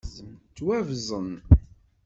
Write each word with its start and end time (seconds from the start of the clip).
Ttwabẓen. 0.49 1.29